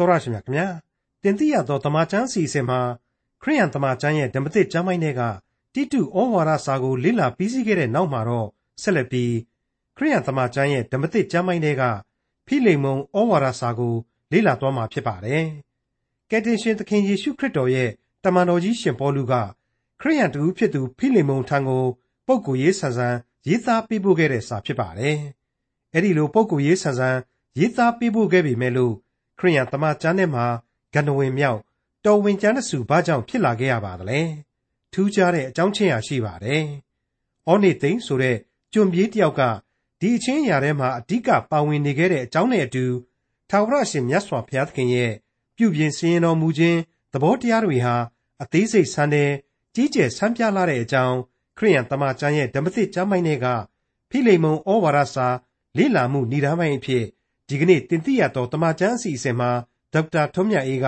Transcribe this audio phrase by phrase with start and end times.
[0.00, 0.66] တော်ရရှိမြခင်ဗျာ
[1.22, 2.80] တင်တိရသောတမချန်းစီစဉ်မှာ
[3.42, 5.22] ခရိယန်တမချန်းရဲ့ဓမ္မသစ်ကျမ်းပိုင်းတွေက
[5.74, 8.48] တိတုဩဝါဒစာကိုလေ့လာပြီးစီးခဲ့တဲ့နောက်မှာတော့
[8.82, 9.34] ဆက်လက်ပြီး
[9.96, 11.82] ခရိယန်တမချန်းရဲ့ဓမ္မသစ်ကျမ်းပိုင်းတွေက
[12.46, 13.94] ဖိလိမုန်ဩဝါဒစာကို
[14.32, 15.44] လေ့လာသွားမှာဖြစ်ပါတယ်
[16.30, 17.90] ကယ်တင်ရှင်သခင်ယေရှုခရစ်တော်ရဲ့
[18.24, 19.34] တမန်တော်ကြီးရှင်ပေါလုက
[20.00, 21.84] ခရိယန်တူဖြစ်သူဖိလိမုန်ထံကို
[22.26, 23.16] ပုပ်ကိုရေးဆန်ဆန်
[23.48, 25.16] ရေးသားပေးပို့ခဲ့တဲ့စာဖြစ်ပါတယ်
[25.92, 27.16] အဲ့ဒီလိုပုပ်ကိုရေးဆန်ဆန်
[27.58, 28.94] ရေးသားပေးပို့ခဲ့ပေမဲ့လို့
[29.40, 30.46] ခရိယန်တမန်ကျမ်းထဲမှာ
[30.94, 31.60] ဂန္ဓဝင်မြောက်
[32.04, 34.20] တော်ဝင်ကျမ်းတစုဘာကြောင့်ဖြစ်လာခဲ့ရပါသလဲ
[34.92, 36.64] ထူးခြားတဲ့အကြောင်းချင်းရာရှိပါတယ်။
[37.46, 38.36] အောနေသိန်းဆိုတဲ့
[38.72, 39.42] ကျွံပြေးတယောက်က
[40.00, 42.84] ဒီအချင်းရာထဲမှာအဓိကပါဝင်နေခဲ့တဲ့အကြောင်းနဲ့အတူ
[43.50, 45.12] ထာဝရရှင်မြတ်စွာဘုရားသခင်ရဲ့
[45.56, 46.78] ပြုပြင်စင်ရင်တော်မူခြင်း
[47.12, 47.96] သဘောတရားတွေဟာ
[48.42, 49.30] အသေးစိတ်ဆန်းတဲ့
[49.74, 51.16] ကြီးကျယ်ဆန်းပြလာတဲ့အကြောင်း
[51.58, 53.46] ခရိယန်တမန်ကျမ်းရဲ့ဓမ္မသစ်ကျမ်းပိုင်းတွေက
[54.10, 55.28] ဖိလိမုန်ဩဝါဒစာ
[55.76, 57.04] လေ့လာမှုဏ္ဍာပိုင်းအဖြစ်
[57.50, 59.50] ဒီကနေ့တင်ပြရတော့တမချန်းအစီအစဉ်မှာ
[59.92, 60.86] ဒေါက်တာထွန်းမြတ်အေးက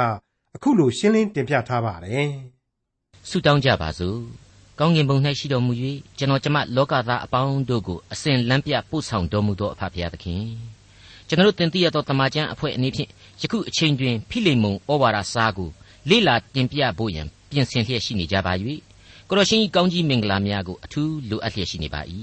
[0.57, 2.31] အခုလိုရှင်းလင်းတင်ပြထားပါတယ်။
[3.29, 4.19] ဆုတောင်းကြပါစို့။
[4.79, 5.73] ကောင်းကင်ဘုံ၌ရှိတော်မူ၍
[6.19, 10.43] ကျွန်တော်ကျမလောကသားအပေါင်းတို့ကိုအစဉ်လမ်းပြပို့ဆောင်တော်မူသောအဖဖရာသခင်။
[11.29, 13.09] ကျွန်တော်တင်ပြရတော့တမချန်းအဖွဲ့အနေဖြင့်
[13.41, 15.71] ယခုအချိန်တွင်ဖိလိမုန်ဩဝါဒစာကို
[16.11, 18.53] လေ့လာတင်ပြဖို့ရန်ပြင်ဆင်လျက်ရှိနေကြပါ၍
[19.29, 22.03] ကိုရရှင်ကြီးကောင်းကြီးမင်္ဂလာများကိုအထူးလိုအပ်လျက်ရှိနေပါ၏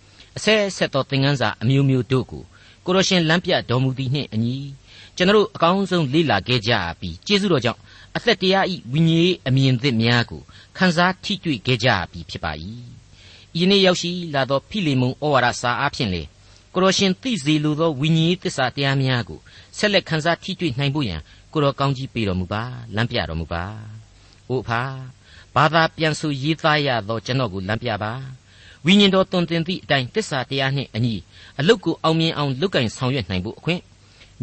[0.36, 2.44] ။အဆက်ဆက်သောသင်ခန်းစာအမျိုးမျိုးတို့ကို
[2.86, 4.56] ကိုရရှင်လမ်းပြတော်မူသည်နှင့်အညီ
[5.16, 7.80] ကျွန်တော်အကောင်းဆုံးလေ့လာခဲ့ကြပြီးကျေးဇူးတော်ကြောင့်
[8.16, 10.42] အသက်တရားဤဝိညာဉ်အမြင်သစ်များကို
[10.76, 12.52] ခန်းစားထိတွေ့ခဲ့ကြပြီးဖြစ်ပါ၏။
[13.60, 16.22] ဤနေ့ရောက်ရှိလာသောဖိလိမုန်ဩဝါဒစာအားဖြင့်လေ
[16.74, 19.40] ကိုရရှင်သိစေလိုသောဝိညာဉ်သစ္စာတရားများကို
[19.78, 21.20] ဆက်လက်ခန်းစားထိတွေ့နိုင်ဖို့ရန်
[21.52, 22.62] ကိုတော်ကောင်းကြီးပေးတော်မူပါ
[22.94, 23.64] လမ်းပြတော်မူပါ။
[24.48, 24.82] အိုအဖာ
[25.54, 28.12] ဘာသာပြန်ဆိုရေးသားရသောကျွန်တော်ကိုလမ်းပြပါ
[28.86, 31.14] ဝိညာဉ်တော်တွင်တင်သည့်အတိုင်းတစ္ဆာတရားနှင့်အညီ
[31.60, 33.80] အလုတ်ကိုအောင်မြင်အောင်လုပ်ကင်ဆောင်ရွက်နိုင်ဖို့အခွင့်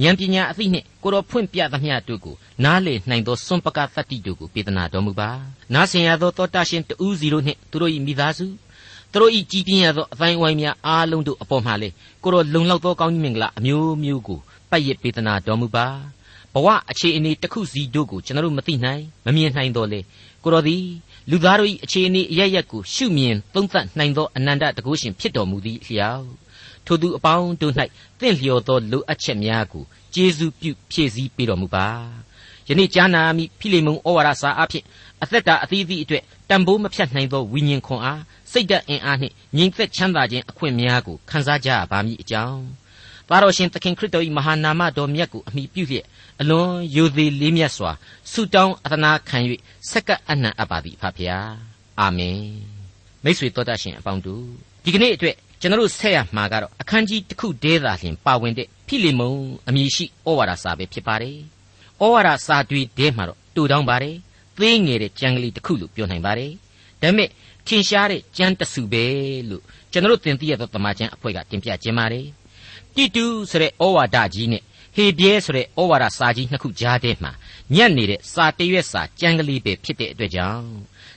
[0.02, 5.30] ဉာဏ်ပညာအသိနှင့်ကိုတော်ဖွင့်ပြသမျှတို့ကိုနားလေနိုင်သောစွန့်ပကသတ္တိတို့ကိုပေးသနာတော်မူပါ
[5.74, 8.46] နားဆင်ရသောတောတာရှင်တူးစီတို့နှင့်သူတို့၏မိသားစု
[9.12, 11.90] သူတို့၏ကြည်ပြင်းရသောအတိုင်းဝိုင်းများအားလုံးတို့အပေါ်မှာလေ
[12.24, 14.40] ကိုတော်လုံလောက်သောကောင်းကြီးမင်္ဂလာအမျိုးမျိုးကို
[14.70, 15.88] ပတ်ရပေးသနာတော်မူပါ
[16.54, 20.00] ဘဝအခြေအနေတစ်ခုစီတို့ကိုကျွန်တော်တို့မသိနိုင်မမြင်နိုင်တော့လေ
[20.44, 20.84] ကိုတော်သည်
[21.30, 26.26] လူသားတို့၏အခြေအနေအရရက်ကိုရှုမြင်သုံးသပ်နိုင်သောအနန္တတကုရှင်ဖြစ်တော်မူသည့်အလျောက်
[26.86, 27.74] ထိုသူအပေါင်းတို့၌
[28.20, 29.84] တင့်လျော်သောလိုအပ်ချက်များကို
[30.14, 31.88] ကျေးဇူးပြုဖြည့်ဆည်းပေးတော်မူပါ
[32.68, 34.84] ယနေ့ကြားနာမိဖိလိမုန်ဩဝါဒစာအဖြစ်
[35.24, 38.22] အသက်တာအသီးသီးအတွက်တန်ဖိုးမဖြတ်နိုင်သောဝိညာဉ်ခွန်အား
[38.52, 42.64] စိတ်ဓာတ်အင်အားနှင့်ငြိမ်သက်ချမ်းသာခြင်းအခွင့်များကိုခံစားကြရပါမည်အကြောင်း
[43.28, 46.06] သားတော်ရှင်သခင်ခရစ်တော်၏မဟာနာမတော်မြတ်ကိုအမိပြုလျက်
[46.42, 47.92] အလွန်ယိုသေးလေးမြတ်စွာ
[48.32, 49.38] ဆုတောင်းအသနာခံ၍
[49.90, 51.54] ဆက်ကပ်အနံ့အပ်ပါသည်ဖဖျား
[52.00, 52.44] အာမင်
[53.24, 54.46] မိတ်ဆွေတော်တတ်ရှင်အပေါင်းတို့
[54.84, 61.38] ဒီကနေ့အတွက် ကျွန်တော်ဆက်ရမှာကတော့အခန်းကြီးတစ်ခုတည်းသာလျှင်ပါဝင်တဲ့ဖိလိမုန်အမည်ရှိဩဝါဒစာပဲဖြစ်ပါတယ်
[62.02, 64.16] ဩဝါဒစာတွေတဲမှာတော့တူတောင်းပါတယ်
[64.58, 66.52] သေးငယ်တဲ့ကြံကလေးတစ်ခုလို့ပြောနိုင်ပါတယ်
[67.02, 67.30] ဒါပေမဲ့
[67.68, 69.06] ထင်ရှားတဲ့ကြမ်းတစုပဲ
[69.50, 72.26] လို့ကျွန်တော်တင်ပြရသောတမန်ကျန်အဖွဲ့ကတင်ပြခြင်းပါတယ်
[72.96, 74.64] တိတူဆိုတဲ့ဩဝါဒကြီးနဲ့
[74.96, 77.32] ဟေပြဲဆိုတဲ့ဩဝါဒစာကြီးနှစ်ခုကြားထဲမှာ
[77.76, 80.66] ညက်နေတဲ့စာတရွက်စာကြမ်းကလေးပဲဖြစ်တဲ့အတွက်ကြောင့်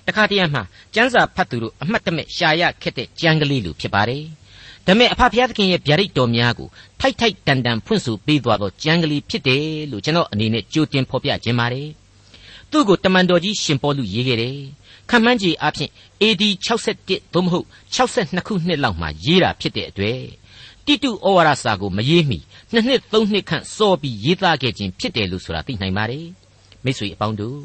[0.06, 0.62] တခါတည်းမှာ
[0.94, 4.24] ကျမ်းစာဖတ်သူတို့အမှတ်တမဲ့ရှာရခက်တဲ့ကြမ်းကလေးလိုဖြစ်ပါတယ်
[4.86, 6.68] ဒါပေမဲ့အဖဖျားသခင်ရဲ့ဗျာဒိတ်တော်များကို
[7.00, 11.88] ထိုက်ထိုက်တန်တန်ဖွင့်ဆိုပေးသွားသောကြမ်းကလေးဖြစ်တယ်လို့ကျွန်တော်အနေနဲ့ကြိုတင်ဖော်ပြခြင်းပါတယ်
[12.70, 14.58] သူ့ကိုတမန်တော်ကြီးရှင်ပေါလုရေးခဲ့တယ်
[15.10, 15.90] ခမန်းကြီးအဖြစ်
[16.22, 16.42] AD
[16.90, 20.20] 61သို့မဟုတ်62ခုနှစ်လောက်မှာရေးတာဖြစ်တဲ့အတွက်
[20.86, 22.38] တိတုဩဝါဒစာကိုမရေးမီ
[22.72, 26.26] နှစ်နှစ်သုံးနှစ်ခန့်စောပြီးရေးသားခဲ့ခြင်းဖြစ်တယ်လို့ဆိုတာသိနိုင်ပါတယ်
[26.84, 27.58] မိတ်ဆွေအပေါင်းတို့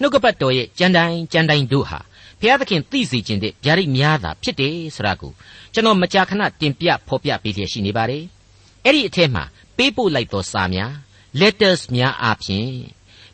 [0.00, 2.00] နှုတ်ကပတ်တော်ရဲ့ကြံတိုင်းကြံတိုင်းတို့ဟာ
[2.40, 5.32] ဘုရားသခင်သိစေခြင်းတဲ့ဗျာဒိတ်များတာဖြစ်တယ်ဆိုတာကို
[5.72, 8.24] ကျွန်တော်မကြာခဏတင်ပြဖော်ပြပေးလျက်ရှိနေပါတယ်
[8.84, 9.44] အဲ့ဒီအထက်မှာ
[9.76, 10.92] ပေးပို့လိုက်သောစာများ
[11.40, 12.68] letters များအပြင်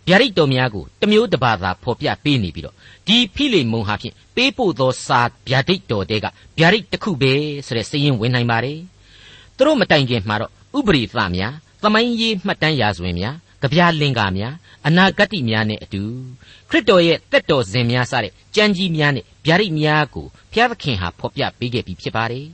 [0.08, 2.74] ဗျာဒိတ်တော်များကိုတမျိုးတစ်ပါးသာဖော်ပြပေးနေပြီးတော့
[3.06, 6.26] ဒီဖိလိမုန်ဟာဖြင့်ပေးပို့သောစာဗျာဒိတ်တော်တဲက
[6.58, 7.32] ဗျာဒိတ်တစ်ခုပဲ
[7.66, 8.78] ဆိုတဲ့စည်ရင်ဝင်နိုင်ပါတယ်
[9.58, 14.54] သူတို့မတိုင်ခင်မှာတော့ဥပရိသများသမိုင်းရေးမှတ်တမ်းရာဇဝင်များကြပြလင်္ကာများ
[14.86, 16.02] အနာဂတ်များနဲ့အတူ
[16.68, 22.46] ခရစ်တော်ရဲ့တက်တော်စဉ်များစတဲ့ကြံကြီးများနဲ့ဗျာဒိတ်များကိုဘုရားသခင်ဟာဖော်ပြပေးခဲ့ပြီးဖြစ်ပါတယ်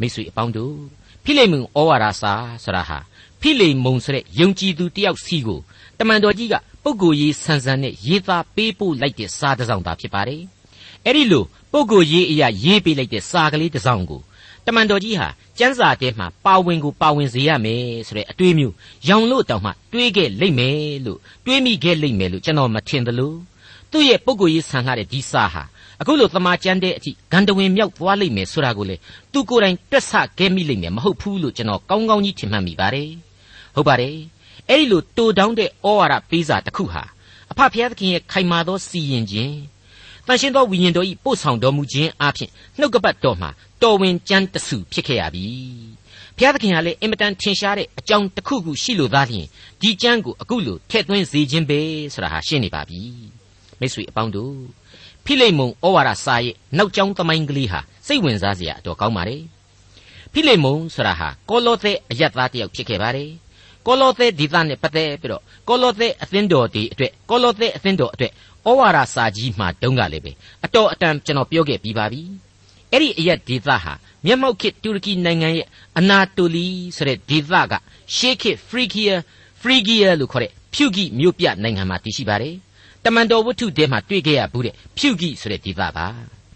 [0.00, 0.76] မိတ်ဆွေအပေါင်းတို့
[1.24, 2.32] ဖိလိမုန်ဩဝါဒစာ
[2.64, 2.98] ဆိုတာဟာ
[3.40, 5.60] ဖိလိမုန်ဆိုတဲ့ယုံကြည်သူတယောက်စီကို
[5.98, 10.42] တမန်တော်ကြီးကပုဂ္ဂိုလ်ရေးဆန်ဆန်နဲ့ရေးသားပေးပို့လိုက်တဲ့စာတစ်စောင်သာဖြစ်ပါတယ်
[11.04, 14.20] အဲ့ဒီလိုပုဂ္ဂိုလ်ရေးအရာရေးပေးလိုက်တဲ့စာကလေးတစ်စောင်ကို
[14.68, 15.28] တမန်တော်ကြီးဟာ
[15.58, 18.74] ကျမ်းစာထဲမှာပါဝင်ကိုပါဝင်စေရမယ်ဆိုတဲ့အတွေးမျိုး
[19.08, 23.32] ရောင်လို့တောင်မှတွေးခဲ့လိမ့်မယ်လို့တွေးမိခဲ့လိမ့်မယ်လို့ကျွန်တော်မထင်သလို
[23.90, 25.62] သူ့ရဲ့ပုဂ္ဂိုလ်ရေးဆန်လာတဲ့ဒီစာဟာ
[26.00, 28.96] အခုလိုသမာကျမ်းတဲ့အထိဂန္ဓဝင်မြောက်သွားလိမ့်မယ်ဆိုတာကိုလေ
[29.32, 33.10] သူကိုယ်တိုင်တွက်ဆခဲ့မိလိမ့်မယ်မဟုတ်ဘူးလို့ကျွန်တော်ကောင်းကောင်းကြီးထင်မှတ်မိပါတယ်
[33.74, 34.16] ဟုတ်ပါတယ်
[34.68, 37.02] အဲ့ဒီလိုတူတောင်းတဲ့ဩဝါဒပေးစာတစ်ခုဟာ
[37.50, 39.54] အဖဖျားသခင်ရဲ့ခိုင်မာသောစီရင်ခြင်း
[40.28, 43.50] တန်ရှင်းသောဝိညာဉ်တော်ဤပို့ဆောင်တော်မူခြင်းအပြင်နှုတ်ကပတ်တော်မှာ
[43.82, 45.46] တော်ဝင်ကြမ်းတဆူဖြစ်ခဲ့ရပြီ
[46.36, 49.46] ဘုရားသခင်ဟာလည်းအင်မတန်ထင်ရှားတဲ့အကြောင်းတစ်ခုခုရှိလို့သားလျှင်
[49.80, 51.80] ဒီကြမ်းကိုအခုလိုထည့်သွင်းစေခြင်းပဲ
[52.14, 53.00] ဆိုတာဟာရှင်းနေပါပြီ
[53.80, 54.54] မိတ်ဆွေအပေါင်းတို့
[55.24, 59.42] ဖိလိမ္မုန်ဩဝါဒစာရဲ့နောက်ကျောင်းသမိုင်းကလေးဟာစိတ်ဝင်စားစရာအတော်ကောင်းပါတယ်
[60.32, 63.30] ဖိလိမ္မုန်ဆိုတာဟာကောလောသဲအယက်သားတစ်ယောက်ဖြစ်ခဲ့ပါတယ်
[63.86, 68.32] ကောလောသဲဒေသနဲ့ပတ်သက်ပြီးတော့ကောလောသဲအသင်းတော်ဒီအတွက်ကောလောသဲအသင်းတော်အတွက်
[68.66, 70.32] ဩဝါဒစာကြီးမှာတုန်းကလည်းပဲ
[70.64, 72.22] အတော်အတန်ကျွန်တော်ပြောခဲ့ပြီးပါပြီ
[72.92, 73.92] အဲ့ဒီအရက်ဒေသဟာ
[74.24, 75.66] မျက်မှောက်ခေတ်တူရကီနိုင်ငံရဲ့
[75.98, 76.66] အနာတိုလီ
[76.96, 77.72] ဆိုတဲ့ဒေသက
[78.14, 79.14] ရှေးခေတ်ဖရီဂီယာ
[79.60, 82.54] ဖရီဂီယာလို့ခေါ်တဲ့ဖြူဂိမြို့ပြနိုင်ငံမှာတည်ရှိပါတယ်
[83.04, 86.06] တမန်တော်ဝတ္ထုထဲမှာတွေ့ခဲ့ရဘူးတဲ့ဖြူဂိဆိုတဲ့ဒေသပါ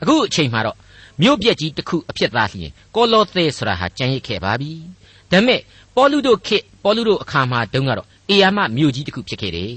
[0.03, 0.77] အခုအချိန်မှာတော့
[1.23, 4.73] မြို့ပြက်ကြီးတစ်ခုအဖြစ်သားလျင်ကောလောသဲဆိုတာဟာကြံရစ်ခဲ့ပါပြီ
[5.31, 5.61] ဒါပေမဲ့
[5.97, 9.75] ပေါလုတို့ခေတ်ပေါလုတို့အခါမှာတုန်းကတော့အေယာမမြို့ကြီးတစ်ခုဖြစ်ခဲ့တယ်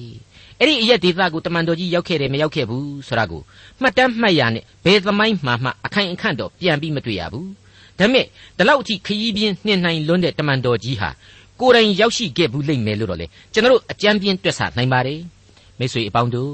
[0.59, 3.41] အဲ့ဒီအရက်ဒေသကိုတမန်တော်ကြီးရောက်ခဲ့တယ်မရောက်ခဲ့ဘူးဆိုတာကို
[3.81, 7.49] မှတ်တမ်းမှတ်ရနဲ့ဘယ်သမိုင်းမှမှအခိုင်အခန့်တော့ပြန်ပြီးမတွေ့ရဘူး
[7.99, 8.25] ဒါပေမဲ့
[8.57, 11.09] ဒီလောက်အထိခရီးပြင်းနှင်နိုင်လွန်းတဲ့တမန်တော်ကြီးဟာ
[11.59, 15.19] ကိုယ်တိုင်ရောက်ရှိခဲ့ဘူးလိမ့်မယ်လို့တော့လေကျွန်တော်တို့အကြံပြင်းတွက်ဆနိုင်ပါတယ်
[15.79, 16.53] မိတ်ဆွေအပေါင်းတို့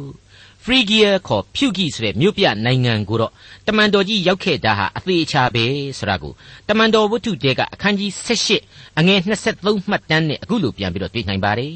[0.64, 3.32] ဖရီဂီယာခေါ်ဖြူဂီဆိုတဲ့မြို့ပြနိုင်ငံကိုတော့
[3.68, 5.64] တမန်တော်ကြီးရောက်ခဲ့တာဟာအသေးချာပဲ
[5.98, 6.34] ဆိုတာကို
[6.70, 8.12] တမန်တော်ဝတ္ထုတဲကအခန်းကြီး
[8.58, 9.20] 78အငယ်
[9.54, 11.74] 23မှတ်တမ်းနဲ့အခုလိုပြန်ပြီးတော့တွေ့နိုင်ပါတယ်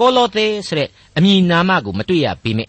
[0.00, 2.68] ကောလောသဲဆိုတဲ့အမည်နာမကိုမတွေ့ရပေမဲ့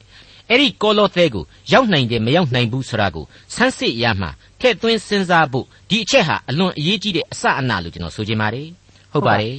[0.49, 1.43] အဲ့ဒီကောလောသဲကို
[1.73, 4.27] ရောက်နိုင်တယ်မရောက်နိုင်ဘူးဆိုတာကိုဆန်းစစ်ရမှ
[4.59, 8.67] ထည့်သွင်းစဉ်းစားဖို့ဒီအချက်ဟာအလွန်အရေးကြီးတဲ့အစအနလို့ကျွန်တော်ဆိုချင်ပါတယ်
[9.11, 9.57] ဟုတ်ပါတယ်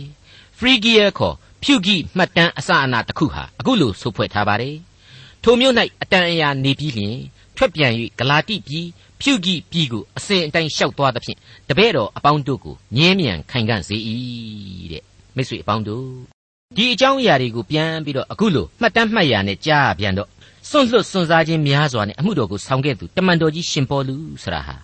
[0.58, 4.76] ဖရီဂီယာခေါ်ဖြူဂီမှတ်တမ်းအစအနတစ်ခုဟာအခုလိုဆိုဖွဲ့ထားပါတယ်
[5.42, 7.16] ထိုမြို့၌အတန်အရာနေပြီးလျင်
[7.56, 8.86] ထွက်ပြန်၍ဂလာတိပြည်
[9.20, 11.38] ဖြူဂီပြည်ကိုအစဉ်အတိုင်းလျှောက်သွားသဖြင့်
[11.68, 13.96] တပည့်တော်အပေါင်းတို့ကိုငြင်းမြန်ခိုင်ခံ့စေ၏
[14.92, 15.04] တဲ့
[15.36, 16.39] မိတ်ဆွေအပေါင်းတို့
[16.76, 20.28] ဒီအကြောင်းအရာတွေကိုပြန်ပြီးတော့အခုလိုမှတ်တမ်းမှတ်ရနဲ့ကြားရပြန်တော့
[20.68, 24.76] စွန့်လွတ်စွန့်စားခြင်းများစွာနဲ့အမှုတော်ကိုဆောင်ခဲ့သူတမန်တော်ကြီးရှင်ပေါလုဆရာဟာ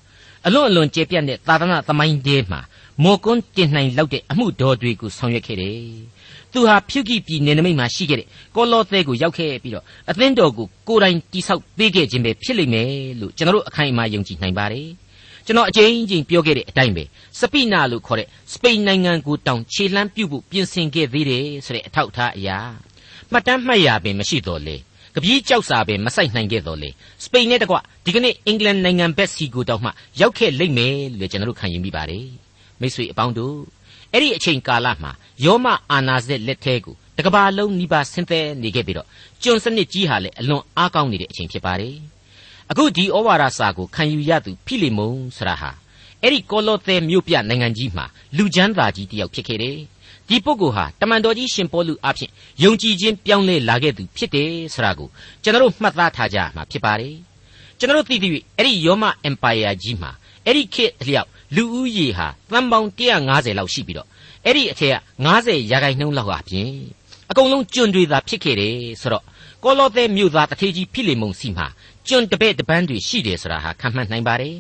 [0.47, 2.61] အလွန်အလွန်ကျေပြတ်တဲ့သာသနာသမိုင်းတဲမှာ
[3.05, 5.79] မော်ကွန်းတင်နိုင်လောက်တဲ့အမှုတော်တွေကိုဆောင်ရွက်ခဲ့တယ်။
[6.53, 12.91] သူဟာဖြုတ်ကိပြည်နယ်နိမိတ်မှာရှိခဲ့တဲ့ကောလောသဲကိုရောက်ခဲ့ပြီးတော့အသင်းတော်ကိုကိုယ်တိုင်တိဆောက်ပေးခဲ့ခြင်းပဲဖြစ်လိမ့်မယ်
[13.21, 14.89] လို့ကျွန်တော်တို့အခိုင်အမာယုံကြည်နိုင်ပါတယ်။
[15.47, 17.05] ကျွန်တော်အကြိမ်ကြိမ်ပြောခဲ့တဲ့အတိုင်းပဲ
[17.41, 22.59] စပိနာလို့ခေါ်တဲ့စပိန်နိုင်ငံကိုတောင်ခြေလှမ်းပြုတ်ဖို့ပြင်ဆင်ခဲ့သေးတယ်ဆိုတဲ့အထောက်အထားအရာ
[23.33, 24.77] မှတ်တမ်းမှတ်ရပင်မရှိတော့လေ။
[25.17, 26.91] ကပီးကြောက်စာပဲမဆိုင်နိုင်ခဲ့တော့လေ
[27.25, 29.91] စပိန်နဲ့တကွဒီကနေ့အင်္ဂလန်နိုင်ငံဘက်စီကိုတောင်မှ
[30.21, 32.27] ရောက်ခဲ့လိမ့်မယ်လို့ကျွန်တော်တို့ခံယူမိပါတယ်
[32.81, 33.57] မိတ်ဆွေအပေါင်းတို့
[34.13, 35.13] အဲ့ဒီအချိန်ကာလမှာ
[35.45, 39.07] ယောမအာနာဇက်လက်ထဲကိုတကဘာလုံးနိဗ္ဗာန်ဆင်းသက်နေခဲ့ပြီးတော့
[39.43, 41.97] ကျွန်စနစ်ကြီးဟာလည်းအလွန်အားကောင်းနေတဲ့အချိန်ဖြစ်ပါတယ်
[42.71, 45.71] အခုဒီဩဝါဒစာကိုခံယူရသူဖိလိမုန်ဆရာဟာ
[46.23, 49.79] အဲ့ဒီကောလောသဲမြို့ပြနိုင်ငံကြီးမှာလူချမ်းသာကြီးတယောက်ဖြစ်ခဲ့တယ်
[50.29, 52.31] ဒီပုဂ္ဂိုလ်ဟာတမန်တော်ကြီးရှင်ပေါလုအဖြစ်
[52.63, 55.09] ယုံကြည်ခြင်းပြောင်းလဲလာခဲ့သူဖြစ်တယ်ဆိုတာကို
[55.43, 57.15] ကျွန်တော်တို့မှတ်သားထားကြမှာဖြစ်ပါတယ်
[57.79, 60.11] ကျွန်တော်တို့သိသိ၍အဲ့ဒီယောမအင်ပါယာကြီးမှာ
[60.45, 64.09] အဲ့ဒီခေတ်အလျောက်လူဦးရေဟာသန်းပေါင်း150လောက်ရှိပြီးတော့
[64.45, 64.97] အဲ့ဒီအထက်က
[65.35, 66.73] 90ရာခိုင်နှုန်းလောက်ဟာဖြင့်
[67.31, 69.25] အကုန်လုံးကျွန်းတွေသာဖြစ်ခဲ့တယ်ဆိုတော့
[69.65, 71.67] ကောလောသဲမြို့သားတထေကြီးဖိလေမုန်စီမှာ
[72.07, 74.57] ကျွန်းတပဲ့တပန်းတွေရှိတယ်ဆိုတာဟာခံမှန်းနိုင်ပါတယ်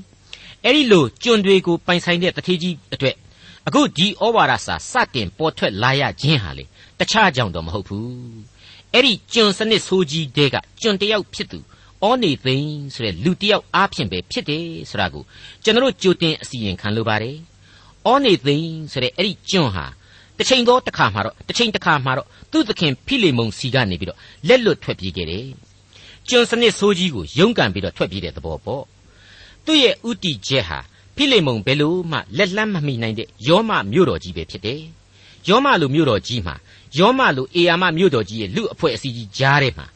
[0.64, 3.16] အဲ့ဒီလိုကျွန်းတွေကိုပိုင်ဆိုင်တဲ့တထေကြီးအတွက်
[3.66, 6.64] အခုဒီဩဝါဒစာစတင်ပေါ်ထွက်လာရခြင်းဟာလေ
[6.98, 8.10] တခြားကြောင့်တော့မဟုတ်ဘူး
[8.92, 11.58] အဲ့ဒီကျွန်စနစ်ဆိုးကြီးတဲကကျွန်တယောက်ဖြစ်သူ
[12.06, 15.24] ဩနေသိန်းဆိုတဲ့လူတယောက်အားဖြင့်ပဲဖြစ်တယ်ဆိုတာကို
[15.64, 17.36] ကျွန်တော်ကြိုတင်အစီရင်ခံလိုပါတယ်
[18.10, 19.86] ဩနေသိန်းဆိုတဲ့အဲ့ဒီကျွန်ဟာ
[20.38, 25.46] တစ်ချိန်တော့တစ်ခါမှာတော့တစ်ချိန်တစ်ခါမှာတော့သူ့သခင်ဖိလေမုန်စီကနေပြီးတော့လက်လွတ်ထွက်ပြေးခဲ့တယ်
[26.28, 28.84] ကျွန်စနစ်ဆိုးကြီးကိုရုန်းကန်ပြီးတော့ထွက်ပြေးတဲ့သဘောပေါ့
[29.64, 30.78] သူ့ရဲ့ဥတီချက်ဟာ
[31.16, 34.80] ဖိလိမုန်ဘယ်လို့မှလက်လန်းမမိနိုင်တဲ့ယောမမြို့တော်ကြီးပဲဖြစ်တယ်။
[35.48, 36.54] ယောမလိုမြို့တော်ကြီးမှာ
[36.98, 39.86] ယောမလိုအေယာမမြို့တော်ကြီးရဲ့လူအဖွဲ့အစည်းကြီးကြားထဲမှာ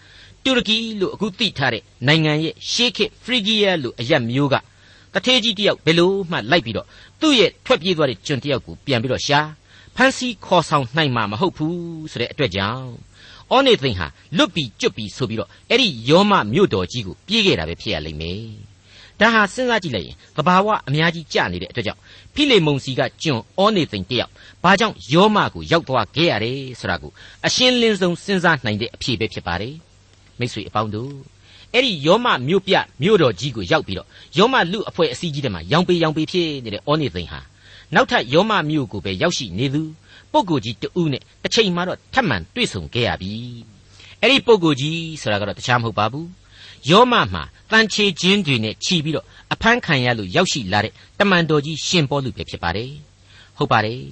[0.44, 4.54] တူရကီလို့အခုသိထားတဲ့နိုင်ငံရဲ့ရှေးခေတ်ဖရီဂီးယားလို့အရက်မျိုးက
[5.14, 6.86] တထေးကြီးတယောက်ဘယ်လို့မှလိုက်ပြီးတော့
[7.20, 9.40] သူ့ရဲ့ထွက်ပြေးသွားတဲ့ကျွန်တယောက်ကိုပြန်ပြီးတော့ရှာ
[9.96, 12.90] ဖန်စီခေါ်ဆောင်နိုင်မှာမဟုတ်ဘူးဆိုတဲ့အတွက်ကြောင့်
[13.50, 14.06] အောနေသိန်ဟာ
[14.36, 18.40] လွတ်ပြီးကျွတ်ပြီးဆိုပြီးတော့အဲ့ဒီယောမမြို့တော်ကြီးကိုပြေးခဲ့တာပဲဖြစ်ရလိမ့်မယ်
[19.20, 22.00] ဒါဟာစဉ်းစားကြည့်လိုက်ရင်သဘာဝအများကြီးကျနေတဲ့အတွက်ကြောင့်
[22.34, 24.30] ဖိလေမုန်စီကကျွန်းဩနေသိန်တယောက်
[24.62, 27.12] ဘာကြောင့်ယောမကိုရောက်သွားခဲ့ရတယ်ဆိုတာကို
[27.46, 29.74] အရှင်းလင်းဆုံးစဉ်းစားနိုင်တဲ့အဖြေပဲဖြစ်ပါတယ်
[30.38, 31.12] မိတ်ဆွေအပေါင်းတို့
[31.74, 37.40] အဲ့ဒီယောမမြို့ပြမြို့တော်ကြီးကိုရောက်ပြီးတော့ယောမလူအဖွဲ့အစည်းကြီးတွေမှာရောင်ပေရောင်ပေဖြစ်နေတဲ့ဩနေသိန်ဟာ
[37.94, 39.82] နောက်ထပ်ယောမမြို့ကိုပဲရောက်ရှိနေသူ
[40.32, 43.32] ပုဂ္ဂိုလ်ကြီးတဦးနဲ့တစ်ချိန်မှတော့ထပ်မံတွေ့ဆုံခဲ့ရပြီ
[44.20, 46.28] အဲ့ဒီပုဂ္ဂိုလ်ကြီးဆိုတာကတော့တခြားမဟုတ်ပါဘူး
[46.90, 52.92] ယောမမှာတန်ချေခြင်းတွေနဲ့ခြီးပြီးတော့အဖမ်းခံရလို့ရောက်ရှိလာတဲ့တမန်တော်ကြီးရှင်ပေါလုပဲဖြစ်ပါတယ်
[53.58, 54.02] ဟုတ်ပါတယ်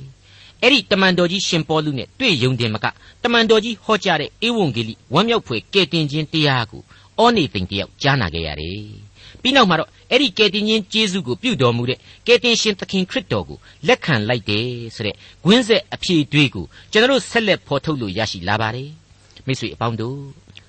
[0.62, 2.86] အဲ့ဒီတမန်တော်ကြီးရှင်ပေါလုနဲ့တွေ့ယုံတယ်မက
[3.24, 6.82] တမန်တော်ကြီးဟောကြားတဲ့ဧဝံဂေလိဝမ်းမြောက်ဖွယ်ကယ်တင်ခြင်းတရားကို
[7.18, 9.07] အောနေသိန်တယောက်ကြားနာခဲ့ရတယ်
[9.42, 18.90] ပြီးနောက်မှာတော့အဲ့ဒီကယ်တင်ခြင်းကျေးဇူးကိုပြုတော်မူတဲ့ကယ်တင်ရှင်သခင်ခရစ်တော်ကိုလက်ခံလိုက်တယ်ဆိုတဲ့ဂွင်းဆက်အဖြေတွေးကိုကျွန်တော်ဆက်လက်ဖော်ထုတ်လို့ရရှိလာပါတယ်
[19.46, 20.18] မိတ်ဆွေအပေါင်းတို့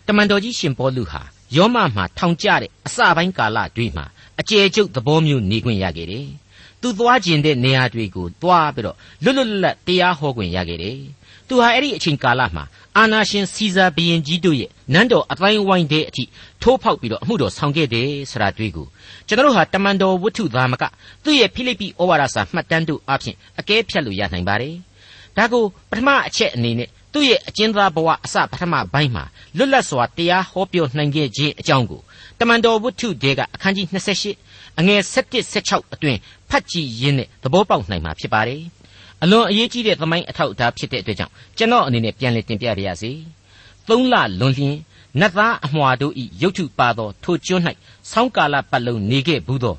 [0.07, 1.21] တမန်တော်ကြီးရှင်ပေါလုဟာ
[1.55, 4.05] ယောမမှာထောင်ကျတဲ့အစပိုင်းကာလတွေမှာ
[4.39, 6.27] အကျယ်ကျုပ်သဘောမျိုးနေခွင့်ရခဲ့တယ်။
[6.81, 10.97] သူသွားကျင်တဲ့နေရာတွေကိုသွားပြီးတော့လွတ်လွတ်လပ်လပ်တရားဟောခွင့်ရခဲ့တယ်။
[11.49, 12.63] သူဟာအဲ့ဒီအချိန်ကာလမှာ
[12.97, 16.23] အာနာရှင်စီဇာဘီရင်ကြီးတို့ရဲ့နန်းတော်အတိုင်းဝိုင်းတဲ့အထိ
[16.61, 18.87] ထိုးဖောက်ပြီးတော့အမှုတော်ဆောင်ခဲ့တယ်ဆိုတာတွေ့ကို
[19.27, 20.83] ကျွန်တော်တို့ဟာတမန်တော်ဝတ္ထုသားမက
[21.23, 24.75] သူ့ရဲ့ဖိလိပ္ပိဩဝါဒစာမှတ်တမ်းတို့အပြင်အကဲဖြတ်လို့ရနိုင်ပါတယ်။
[25.37, 29.23] ဒါကိုပထမအချက်အနေနဲ့သူ့ရဲ့အကျဉ်းသားဘဝအစပထမပိုင်းမှာ
[29.57, 32.01] လွတ်လပ်စွာတရားဟောပြောနိုင်ခဲ့ခြင်းအကြောင်းကို
[32.39, 33.87] တမန်တော်ဝတ္ထုတဲကအခန်းကြီး
[34.33, 36.17] 28အငယ်17 16အတွင်
[36.49, 38.61] ဖတ်ကြည့်ရင်းနဲ့သဘောပေါက်နိုင်မှာဖြစ်ပါတယ်။
[39.23, 43.11] အလွန်အရေးကြီးတဲ့သမိုင်းအထောက်အထားဖြစ်တဲ့အတွက်ကြောင့်ကျွန်တော်အနေနဲ့ပြန်လည်တင်ပြပါရစေ။
[43.87, 44.75] သုံးလလွန်လျင်
[45.19, 47.63] နတ်သားအမွာတို့ဤရုပ်ထုပါသောထိုကျွန်း၌
[48.11, 49.75] ဆောင်းကာလပတ်လုံးနေခဲ့ဘူးသော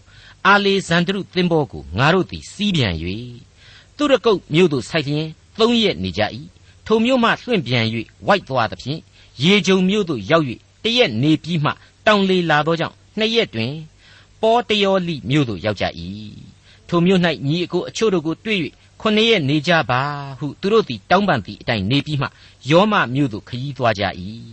[0.46, 2.94] အာလေဇန္ဒရုသင်္ဘောကိုငါတို့သည်စီးပြန်၍
[3.96, 5.26] သူရကုတ်မြို့သို့ဆိုက်လျင်
[5.58, 6.22] သုံးရက်နေကြ၏
[6.86, 7.84] ထိုမြို့မှလွင့်ပြန်၍
[8.26, 9.00] ဝိုက်သွားသဖြင့်
[9.42, 10.44] ရေကြုံမြို့သို့ရောက်၍
[10.84, 11.70] တရက်နေပြီးမှ
[12.06, 13.72] တောင်လေလာသောကြောင့်နှစ်ရက်တွင်
[14.42, 15.84] ပေါ်တယောလိမြို့သို့ရောက်ကြ၏
[16.88, 18.58] ထိုမြို့၌ညီအကိုအချို့တို့ကိုတွေ့၍
[19.00, 20.02] ခုနှစ်ရက်နေကြပါ
[20.38, 22.28] ဟုသူတို့သည်တောင်းပန်သည့်အတိုင်းနေပြီးမှ
[22.70, 24.04] ယောမမြို့သို့ခရီးသွားကြ၏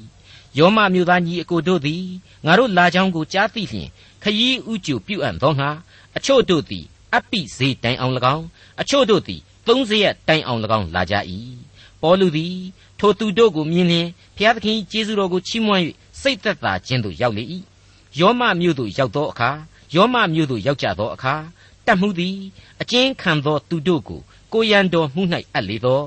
[0.58, 2.04] ယောမမြို့သားညီအကိုတို့သည်
[2.46, 3.88] ငါတို့လာကြောင်းကိုကြားသိလျင်
[4.24, 5.70] ခရီးဥကျူပြုအပ်သောငါ
[6.18, 6.86] အချို့တို့သည်
[7.16, 8.46] အပိစေတိုင်အောင်၎င်း
[8.82, 11.16] အချို့တို့သည်သုံးစရက်တိုင်အောင်၎င်းလာကြ၏
[12.02, 12.56] ပေါလုသည်
[13.00, 15.82] ထိုသူတို့ကိုမြင်လျင်ဘုရားသခင်ကျေးဇူးတော်ကိုချီးမွမ်း၍
[16.22, 17.44] စိတ်သက်သာခြင်းသို့ရောက်လေ၏
[18.20, 19.50] ယောမမြို့သို့ရောက်သောအခါ
[19.96, 21.36] ယောမမြို့သို့ရောက်ကြသောအခါ
[21.86, 22.38] တတ်မှုသည်
[22.82, 24.22] အကျဉ်းခံသောသူတို့ကို
[24.54, 25.24] ကိုရန်တော်မှု၌
[25.54, 26.02] အပ်လေသော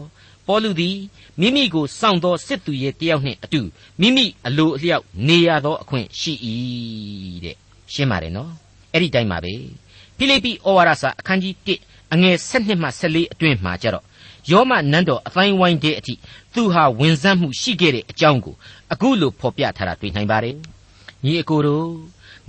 [0.47, 0.97] ပေါလုသည်
[1.40, 3.61] မိမိကိုစောင့်သောစစ်သူရဲ့တယောက်နှင့်အတူ
[4.00, 6.32] မိမိအလိုအလျောက်နေရသောအခွင့်ရှိ၏
[7.44, 7.56] တဲ့
[7.92, 8.50] ရှင်းပါတယ်နော်
[8.92, 9.54] အဲ့ဒီတိုင်းပါပဲ
[10.16, 11.54] ဖိလိပ္ပိဩဝါဒစာအခန်းကြီး
[11.85, 14.04] 1အငယ်7မှ14အတွင်းမှာကြတော့
[14.50, 16.14] ယောမနန်းတော်အတိုင်းဝိုင်းတဲ့အထိ
[16.54, 18.54] သူဟာဝင်စားမှုရှိခဲ့တဲ့အကြောင်းကို
[18.92, 20.56] အခုလိုဖော်ပြထားတာတွေ့နိုင်ပါတယ်
[21.25, 21.88] ညီအကိုတို့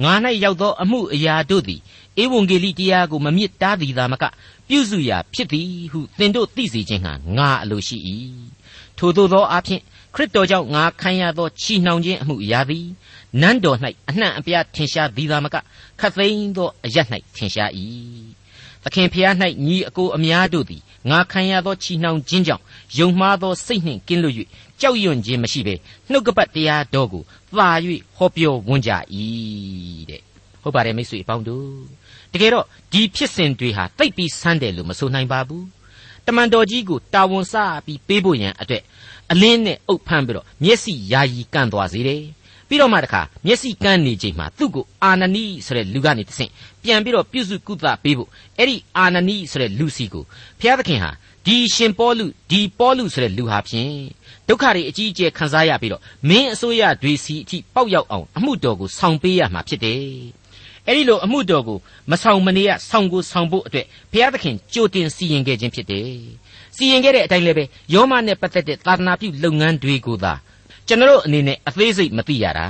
[0.04, 1.82] ငါ၌ရောက်သောအမှုအရာတို့သည်
[2.22, 4.24] ဧဝံဂေလိတရားကိုမမြစ်တားသည်သာမက
[4.72, 7.98] ပြုစုရာဖြစ်သည်ဟုသင်တို့သိစေခြင်းဟာငါအလိုရှိ၏
[8.98, 9.82] ထို့သောသောအဖြစ်
[10.16, 12.86] ခရစ်တော်ကြောင့်ငါခံရသောချီနှောင်ခြင်းအမှုအရာသည်
[13.42, 13.78] နန်းတော်၌
[14.10, 15.56] အနှံ့အပြားထင်ရှားသည်သာမက
[16.00, 16.98] ခတ်သိမ်းသောအရ၌
[17.36, 17.70] ထင်ရှား၏
[18.84, 19.34] သခင်ဖျား၌
[19.68, 22.64] ညီအကိုအများတို့သည်ငါခံရသောချီနှောင်ခြင်းကြောင့်
[22.98, 24.36] ယုံမှားသောစိတ်နှင့်ကင်းလွတ်၍
[24.82, 25.76] ကြောက်ရွံ့ခြင်းမရှိဘဲ
[26.12, 27.24] နှုတ်ကပတ်တရားတော်ကို
[27.58, 27.70] သာ၍
[28.18, 28.92] ဟောပြောဝန်းကြ၏
[30.10, 30.22] တဲ့
[30.62, 32.01] ဟုတ်ပါတယ်မိတ်ဆွေအပေါင်းတို့
[32.34, 35.66] တကယ်တော့ဒီဖြစ်စဉ်တွေဟာတိတ်ပြီးဆန်းတယ်လို့မဆိုနိုင်ပါဘူး
[36.26, 37.54] တမန်တော်ကြီးကိုတာဝန်ဆ
[37.86, 38.84] ပြီးပေးဖို့ရန်အတွက်
[39.32, 42.24] အလင်းနဲ့အုပ်ဖမ်းပြီးတော့မျက်စိယာယီကန့်သွားစေတယ်
[42.68, 46.52] ပြီးတော့မှတခါမျက်စိကန်းနေချိန်မှာသူ့ကိုအာနနီဆိုတဲ့လူကနေတဆင့်
[46.84, 50.24] ပြန်ပြီးတော့ပြုစုကုသပေးဖို့အဲ့ဒီအာနနီဆိုတဲ့လူစီကို
[50.60, 51.12] ဘုရားသခင်ဟာ
[51.46, 53.94] ဒီရှင်ပေါလုဒီပေါလုဆိုတဲ့လူဟာဖြင့်
[54.48, 60.41] ဒုက္ခတွေအကြီးအကျယ်ခံစားရပြီးတော့မင်းအစိုးရတွေစီအထိပေါက်ရောက်အောင်အမှုတော်ကိုဆောင်ပေးရမှာဖြစ်တယ်
[60.88, 61.78] အဲ့ဒီလိုအမှုတော်ကို
[62.12, 66.06] မဆောင်မနေရဆောင်ကိုဆောင်ဖို့အတွက်ဘုရားသခင်ကြိုတင်စီရင်ခဲ့ခြင်းဖြစ်တယ်
[66.76, 70.34] စီရင်ခဲ့တဲ့အတိုင်းလည်းပဲယောမနဲ့ပတ်သက်တဲ့သာသနာပြုလုပ်ငန်းတွေကိုသာ
[70.88, 72.68] ကျွန်တော်အနေနဲ့အသေးစိတ်မသိရတာ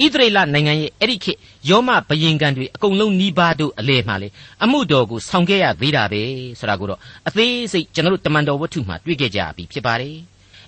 [0.00, 1.38] ဣသရေလနိုင်ငံရဲ့အဲ့ဒီခေတ်
[1.70, 4.28] ယောမဘယင်ကန်တွေအကုန်လုံးနီးပါးတို့အလဲမှလေ
[4.64, 6.22] အမှုတော်ကိုဆောင်ခဲ့ရသေးတာပဲ
[6.58, 10.16] ဆိုတာကိုတော့အသေးစိတ်ကျွန်တော်တို့တမန်တော်ဝတ္ထုမှာတွေ့ခဲ့ကြပြီဖြစ်ပါတယ်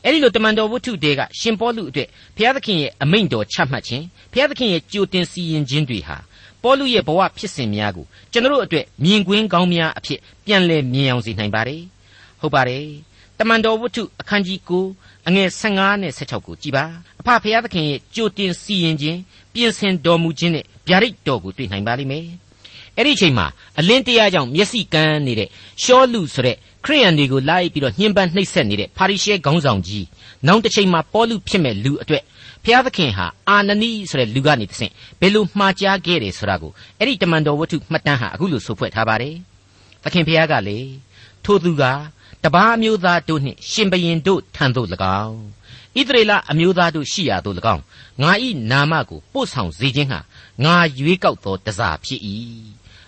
[0.05, 6.17] အဲ့ဒီလိုတမန်တော်ဝတ္ထုတဲကရှင်ပေါလုအတွက်ဘုရားသခင်ရဲ့အမိန့်တော်ချမှတ်ခြင်းဘုရားသခင်ရဲ့ကြိုတင်စီရင်ခြင်းတွေဟာ
[6.65, 11.83] ပေါလုရဲ့ဘဝဖြစ်စဉ်များကိုကျွန်တော်တို့အတွက်မြင်ကွင်းကောင်းများအဖြစ်ပြန်လည်မြင်အောင်စေနိုင်ပါတယ်
[12.41, 12.87] ဟုတ်ပါတယ်
[13.39, 16.85] တမန်တော်ဝတ္ထုအခန်းကြီး9အငယ်15နဲ့16ကိုကြည်ပါ
[17.21, 19.19] အဖဖရာသခင်ရဲ့ကြိုတင်စီရင်ခြင်း
[19.53, 22.27] ပြင်ဆင်တော်မူခြင်းနဲ့ဗျာဒိတ်တော်ကိုတွေ့နိုင်ပါလိမ့်မယ်
[22.97, 23.47] အဲ့ဒီအချိန်မှာ
[23.79, 25.49] အလင်းတရားကြောင့်မျက်စိကန်းနေတဲ့
[25.83, 30.07] ရှောလူဆိုတဲ့ခရိယန်တွေကိုလိုက်ပြီးတော့ညှဉ်းပန်းနှိပ်စက်နေတဲ့ပါရိရှဲခေါင်းဆောင်ကြီး
[30.47, 32.23] နောက်တစ်ချိန်မှာပေါလုဖြစ်မဲ့လူအတွက်
[32.65, 39.37] ဖျားသခင်ဟာအာနနီဆိုတဲ့လူကနေတဆင့်ဘယ်လိုမှားကြားခဲ့တယ်ဆိုတာကိုအဲ့ဒီတမန်တော်ဝတ္ထုမှတ်တမ်းဟာအခုလိုဆိုဖွဲ့ထားပါတယ်
[40.03, 40.79] သခင်ဖျားကလေ
[41.45, 41.85] ထိုသူက
[42.45, 44.89] တပါးအမျိုးသားတို့နှင့်ရှင်ဘရင်တို့ထံသို့၎
[45.23, 45.39] င်း
[45.99, 47.83] ဣသရေလအမျိုးသားတို့ရှိရာသို့၎င်း
[48.23, 50.21] ငါဤနာမကိုပို့ဆောင်စေခြင်းဟာ
[50.65, 52.21] ငါရွေးကောက်သောတစားဖြစ်၏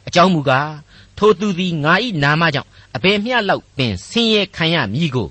[0.06, 0.72] အကြောင်းမူကား
[1.18, 5.28] ထိုသူသည်ငါဤနာမကြောင့်အဘယ်မျှလောက်ပင်ဆင်းရဲခံရမည်ကို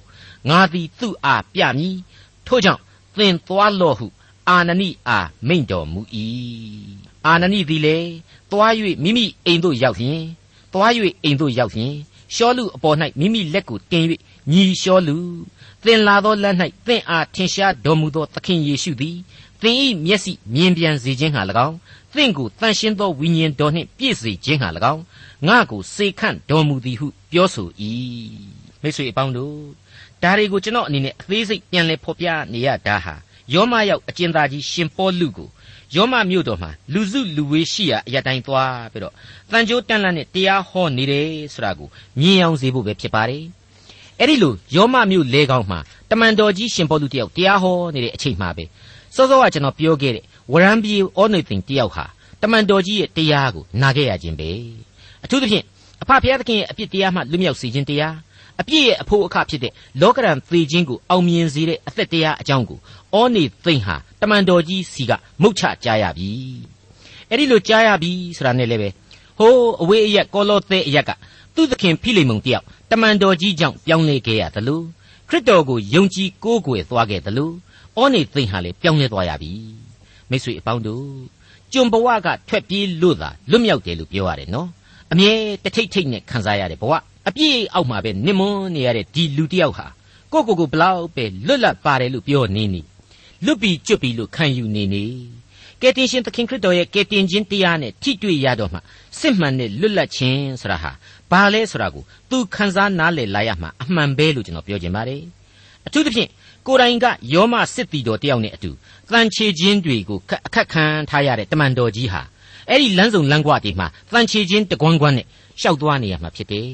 [0.50, 1.98] ငါသည်သူ့အားပြမည်
[2.48, 2.82] ထို့ကြောင့်
[3.18, 4.08] သင်သွားလော့ဟု
[4.50, 6.02] အာနနိအားမိန့်တော်မူ၏
[7.26, 7.98] အာနနိသည်လေ
[8.52, 8.74] သွား၍
[9.04, 10.24] မိမိအိမ်သို့ရောက်လျင်
[10.74, 10.92] သွား၍
[11.24, 11.94] အိမ်သို့ရောက်လျင်
[12.36, 14.04] ရှောလူအပေါ်၌မိမိလက်ကိုတင်၍
[14.52, 15.18] ညီလျှောလူ
[15.84, 19.18] သင်လာသောလမ်း၌သင်အားထင်ရှားတော်မူသောသခင်ယေရှုသည်
[19.62, 19.76] သင်၏
[20.06, 21.76] မျက်စိမြင်ပြန်စေခြင်းဟာ၎င်း
[22.16, 25.02] သင်ကိုတန်ရှင်းသောဝိညာဉ်တော်နှင့်ပြည့်စေခြင်းဟာ၎င်း
[25.48, 27.68] ငါကိုစေခန့်တော်မူသည်ဟုပြောဆို၏
[28.82, 29.58] မိတ်ဆွေအပေါင်းတို့
[30.24, 33.16] ဒါတွေကိုကျွန်တော်အနေနဲ့အသေးစိတ်ပြန်လည်ဖော်ပြနေရတာဟာ
[33.54, 35.50] ယောမရောက်အကျဉ်းသားကြီးရှင်ပေါလုကို
[35.96, 39.14] ယောမမြို့တော်မှာလူစုလူဝေးရှိရာအရတိုင်းသွားပြီးတော့
[39.52, 43.44] တန်ကြိုးတန်လန့်နဲ့တရားဟောနေတယ်ဆိုတာကိုမြင်အောင်စေဖို့ပဲဖြစ်ပါတယ်
[44.20, 48.64] အဲ့ဒီလိုယောမမြို့လေကောင်းမှာတမန်တော်ကြီးရှင်ပေါလုတယောက်တရားဟောနေတဲ့အချိန်မှာပဲ
[49.16, 52.06] စောစောကကျွန်တော်ပြောခဲ့တဲ့ဝရံပြေဩနေသိန်တယောက်ဟာ
[52.42, 54.50] တမန်တော်ကြီးရဲ့တရားကိုနာခဲ့ရခြင်းပဲ
[55.24, 55.66] အထူးသဖြင့်
[56.02, 58.16] အဖဖျားသခင်ရဲ့အပြစ်တရားမှလွတ်မြောက်စေခြင်းတရား
[58.62, 59.72] အပြည့်ရဲ့အဖို့အခဖြစ်တဲ့
[60.02, 62.80] လောကရန်သေခြင်းကိုအောင်မြင်စေတဲ့အသက်တရားအကြောင်းကို
[63.20, 66.30] ဩနေသိမ့်ဟာတမန်တော်ကြီးစီကမုတ်ချကြားရပြီ
[67.30, 68.90] အဲ့ဒီလိုကြားရပြီဆိုတာနဲ့လည်းပဲ
[69.38, 71.12] ဟိုးအဝေးအရက်ကောလောသဲအရက်က
[71.56, 74.82] သူ့သခင်ဖိလိမုန်တယောက်တမန်တော်ကြီးကြောင့်ပြောင်းလဲခဲ့ရသလို
[75.30, 77.52] ခရစ်တော်ကိုယုံကြည်ကိုးကွယ်သွားခဲ့သလို
[78.00, 79.52] ဩနေသိမ့်ဟာလည်းပြောင်းလဲသွားရပြီ
[80.30, 81.08] မိတ်ဆွေအပေါင်းတို့
[81.74, 84.68] ကျွန်ဘဝကထွက်ပြေးလို့သာလွတ်မြောက်တယ်လို့ပြောရတယ်နော်
[85.12, 85.32] အမြဲ
[85.64, 86.94] တထိတ်ထိတ်နဲ့ခံစားရတဲ့ဘဝ
[87.28, 89.88] အပြည့်အောက်မှာပဲနစ်မွန်းနေရတဲ့ဒီလူတစ်ယောက်ဟာ
[90.32, 92.82] ကိုကိုကိုဘလောက်ပဲလွတ်လပ်ပါတယ်လို့ပြောနေနေ
[93.46, 95.04] လွတ်ပြီးကျွတ်ပြီးလို့ခံယူနေနေ
[95.82, 98.80] ကယ်တင်ရှင်သခင်ခရစ်တော်ရဲ့ကယ်တင်ခြင်းတရားနဲ့ထိတွေ့ရတော့မှ
[99.20, 100.92] စစ်မှန်တဲ့လွတ်လပ်ခြင်းဆိုတာဟာ
[101.32, 105.22] ဘာလဲဆိုတာကိုသူခံစားနားလည်လာရမှာအမှန်ပဲလို့ကျွန်တော်ပြောချင်ပါတယ်
[105.88, 106.30] အထူးသဖြင့်
[106.68, 108.72] ကိုယ်တိုင်ကယောမစစ်တီတော်တယောက်နဲ့အတူ
[109.12, 112.22] တန်ချေခြင်းတွေကိုအခက်ခံထားရတဲ့တမန်တော်ကြီးဟာ
[112.70, 115.28] အဲ့ဒီလမ်းစုံလမ်းကွာတွေမှာတန်ချေခြင်းတကွန်းကွန်းနဲ့
[115.62, 116.70] ရှောက်သွားနေရမှာဖြစ်တယ်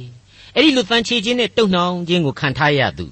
[0.56, 3.06] အဲ့ဒီလိုတန်ချေခြင်းနဲ့တုံနှောင်ခြင်းကိုခံထားရသူ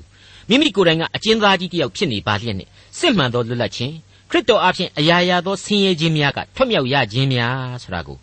[0.49, 2.67] မိမိကိုယ်တိုင်ကအကျဉ်းသားကြီးတယောက်ဖြစ်နေပါလျက်နဲ့
[2.99, 3.93] စစ်မှန်သောလွတ်လပ်ခြင်း
[4.29, 8.17] ခရစ်တော်အဖင်အရာရာသောဆင်းရဲခြင်းများကထွတ်မြောက်ရခြင်းများဆိုတာကို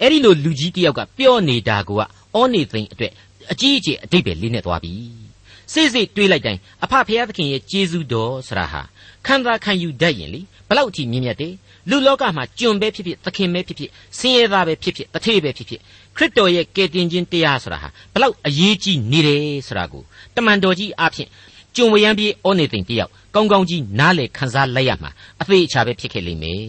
[0.00, 1.90] အဲ့ဒီလိုလူကြီးတယောက်ကပြောနေတာက
[2.34, 3.12] အောနေသိမ့်အတွက်
[3.52, 5.21] အကြီးအကျယ်အတိတ်ပဲလေးနဲ့သွားပြီ
[5.72, 8.82] စိစိတွေးလိုက်တိုင်းအဖဖရာသခင်ရဲ့ကျေးဇူးတော်ဆရာဟာ
[9.26, 11.54] ခံသာခံယူတတ်ရင်လေဘလောက်အထိမြင့်မြတ်တယ်
[11.90, 15.80] လူလောကမှာကျွန်ပဲဖြစ်ဖြစ်သခင်ပဲဖြစ်ဖြစ်ဆင်းရဲသားပဲဖြစ်ဖြစ်တထေးပဲဖြစ်ဖြစ်
[16.16, 20.02] ခရစ်တော်ရဲ့ကယ်တင်ခြင်းတရားဆိုတာဟာဘလောက်အရေးကြီးနေတယ်ဆိုတာကို
[20.36, 21.28] တမန်တော်ကြီးအဖြစ်
[21.76, 26.62] ကျွန်ဝရံပြေဩနေသိမ့်တယောက်ကောင်းကောင်းကြီးနားလေခန်းစားလိုက်ရမှာအသေးအချာပဲဖြစ်ခဲ့လိမ့်မယ်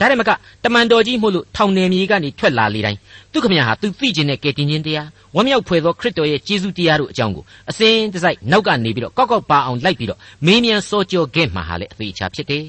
[0.00, 0.30] ဒါရမက
[0.64, 2.98] တမန်တော်ကြီးမို့လို့ထောင်နယ်မြေကနေထွက်လာလေတိုင်း
[3.32, 12.64] သူခမညာဟာသူသိကျင်တဲ့ကယ်တင်ခြင်းတရားဝမ်းမြောက်ဖွယ်သောခရစ်တော်ရဲ့ကျေးဇူးတရားတို့အကြောင်းကိုအစဉ်တစိုက်နောက်ကနေပြီးတော့ကောက်ကောက်ပါအောင်လိုက်ပြီးတော့မင်းမြန်စောကြောခဲ့မှာဟာလေအသေးအချာဖြစ်တယ်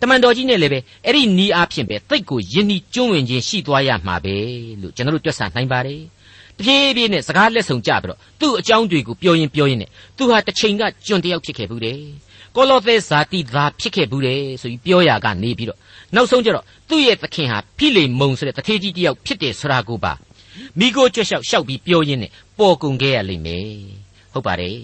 [0.00, 4.36] တမန်တော်ကြီးနဲ့လည်းပဲအဲ့ဒီနီးအားဖြင့်ပဲတိတ်ကိုယဉ်နီးကျွန်းဝင်ခြင်းရှိသွားရမှာပဲ
[4.80, 6.00] လို့ကျွန်တော်တို့တွက်ဆနိုင်ပါတယ်
[6.58, 12.00] တပြေးပြေးနဲ့စကားလက်ဆောင်ကြပြီးတော့သူ့အကြောင်းတွေကိုပြောရင်ပြောရင်နဲ့သူဟာတစ်ချိန်ကကျွန်းတယောက်ဖြစ်ခဲ့ဘူးတယ်
[12.56, 15.78] ကောလောသဲဇာတိသားဖြစ်ခဲ့ဘူးတယ်ဆိုပြီးပြောရကနေပြီးတော့
[16.14, 20.12] နောက်ဆုံးကျတော့သူ့ရဲ့သခင်ဟာဖိလေမုန်ဆိုတဲ့တထေးကြီးတယောက်ဖြစ်တယ်ဆိုတာကိုပါ
[20.78, 23.68] မိကိုကြွက်လျှောက်လျှောက်ပြီးပြောရင်းနဲ့ပေါ်ကုန်ခဲ့ရလိမ့်မယ်
[24.32, 24.78] ဟုတ်ပါတယ်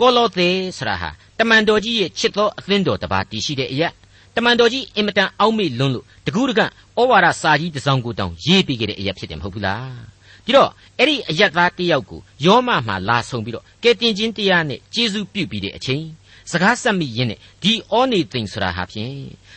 [0.00, 3.88] ကောလောသဲဆိုတာဟာတမန်တော်ကြီးရဲ့ချစ်သောအသင်းတော်တစ်ပါးတည်ရှိတဲ့အရာ
[4.36, 10.00] တမန်တော်ကြီးအင်မတန်အောက်မေ့လွန်းလို့တကူးတကန့်ဩဝါဒစာကြီးတစ်စောင်ကိုတောင်ရေးပေးခဲ့တဲ့အရာဖြစ်တယ်မဟုတ်ဘူးလား
[10.44, 16.04] ဒီတော့အဲ့ဒီအယက်သားတယောက်ကိုယောမမှာလာဆုံပြီးတော့ကဲတင်ချင်းတရားနဲ့ကျေးဇူးပြုပြီးတဲ့အချိန်
[16.50, 19.16] စကားဆက်မိရင်းနဲ့ဒီအောနေသိမ်ဆိုတာဟာဖြင့်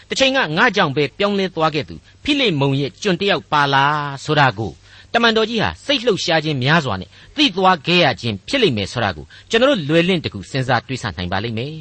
[0.09, 4.71] တစ်ချိန်ကငါကြောင့်ပဲပြောင်းလဲသွားခဲ့သူဖိလိမုံရဲ့ကျွန်တယောက်ပါလားဆိုတာကို
[5.13, 11.75] တမန်တော်ကြီးဟာစိတ်လှုပ်ရှားခြင်းများစွာနဲ့သိသွားခဲ့ရခြင်းဖြစ်လိမ့်မယ်ဆိုတာကိုကျွန်တော်တို့လွယ်လင့်တကူစဉ်းစားတွေးဆနိုင်ပါလိမ့်မယ်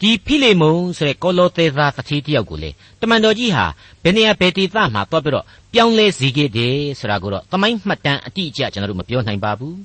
[0.00, 3.66] ဒီဖိလိမုန်ဆိုတဲ့ကောလောသဲသားသတိတယောက်ကိုလေတမန်တော်ကြီးဟာ
[4.02, 9.76] ဘယ်နေရာဘယ်ဒေသမှာသွားပြီးတော့ပြောင်းလဲစေခဲ့တယ်ဆိုတာကိုတော့သမိုင်းမှတ်တမ်းအတိအကျကျွန်တော်တို့မပြောနိုင်ပါဘူး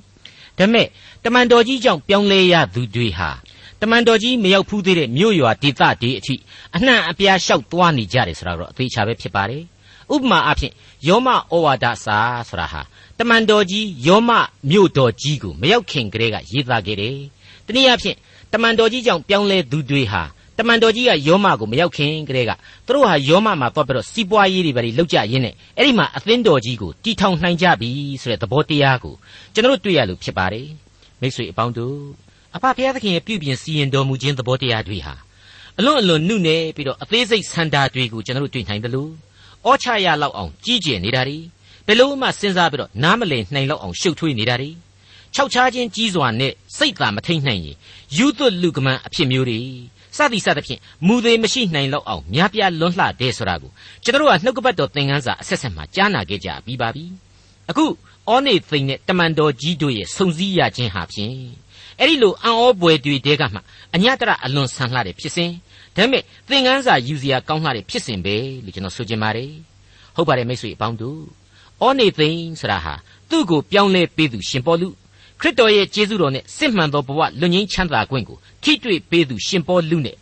[0.58, 0.86] ဒါပေမဲ့
[1.24, 3.30] တမန်တော်ကြီးကြောင့်ပြောင်းလဲရသူတွေဟာ
[3.82, 6.34] တမန်တော်ကြီးမရောက်ဖူးသေးတဲ့မြို့ရွာဒေသတွေအထိ
[6.76, 9.62] အနှံ့အပြားလျှောက်သွားနေကြတယ်ဆိုတာတော့အသေးချာပဲဖြစ်ပါတယ်
[10.14, 10.72] ဥပမာအဖြစ်
[11.08, 12.80] ယောမဩဝါဒစာဆိုတာဟာ
[13.18, 14.30] တမန်တော်ကြီးယောမ
[14.70, 17.16] မြို့တော်ကြီးကိုမရောက်ခင်ကတည်းကရေးသားခဲ့တယ်
[17.66, 18.16] တနည်းအားဖြင့်
[18.52, 20.22] တမန်တော်ကြီးကြောင့်ပြောင်းလဲသူတွေဟာ
[20.58, 22.52] တမန်တော်ကြီးကယောမကိုမရောက်ခင်ကတည်းက
[22.86, 27.90] သူတို့ဟာယောမမှာသွားပြီးတော့စီးပွားရေးတွေပဲလောက်ကြရင်းနဲ့အဲ့ဒီမှာအသင်းတော်ကြီးကိုတီထောင်နိုင်ကြပြီ
[28.22, 29.14] ဆိုတဲ့သဘောတရားကို
[29.54, 30.68] ကျွန်တော်တို့တွေ့ရလို့ဖြစ်ပါတယ်
[31.20, 32.25] မိတ်ဆွေအပေါင်းတို့
[32.56, 35.14] အဖဖျားသခင်ရဲ့ပြုပြင်စီရင်တော်မူခြင်းသဘောတရားတွေဟာ
[35.78, 39.10] အလွန်အလွန်နှုတ်နေပြီးတော့အသေးစိတ်ဆန္ဒတွေကိုကျွန်တော်တို့တွေ့နိုင်တယ်လို့
[39.68, 41.38] ဩချရလောက်အောင်ကြီးကျယ်နေတာတွေ
[41.86, 44.70] ဘယ်လို့မှစဉ်းစားပြီးတော့နားမလည်နိုင်လောက်အောင်ရှုပ်ထွေးနေတာတွေ
[45.34, 47.76] ခြောက်ခြားခြင်းကြီးစွာနဲ့စိတ်သာမထိန်နိုင်ရင်
[48.16, 49.60] ယူသွလူကမန်အဖြစ်မျိုးတွေ
[50.16, 53.70] စသည်စသဖြင့်မူသေးမရှိနိုင်လောက်အောင်များပြားလွန်းလှတဲ့ဆိုတာကို
[54.04, 57.04] ကျွန်တော်တို့ကနှုတ်ကပတ်တော်သင်ခန်းစာအဆက်ဆက်မှာကြားနာခဲ့ကြပြီးပါပြီ
[57.70, 57.84] အခု
[58.28, 61.36] အောနေသိမ့်နဲ့တမန်တော်ကြီးတို့ရဲ့စုံစည်းရခြင်းဟာဖြင့်
[62.00, 63.60] အဲ့ဒီလိုအံ့ဩပွေတွေတဲကမှ
[63.94, 65.50] အညတရအလွန်ဆန်လှတဲ့ဖြစ်စဉ်
[65.96, 69.52] ဒါပေမဲ့သင်ခန်းစာယူစရာကောင်းလှတဲ့ဖြစ်စဉ်ပဲလို့ကျွန်တော်ဆိုချင်ပါတယ်
[70.14, 71.20] ဟုတ်ပါတယ်မိတ်ဆွေအပေါင်းတို့
[71.80, 72.94] အောနေသိမ့်ဆိုတာဟာ
[73.30, 74.88] သူ့ကိုပြောင်းလဲပေးသူရှင်ပေါ်လူ
[75.40, 80.16] ခခရစ်တော်ရဲ့ကျေးဇူးတော်နဲ့စစ်မှန်သောဘဝလွတ်ငင်းချမ်းသာခွင့်ကိုထိတွေ့ပေးသူရှင်ပေါလုနဲ့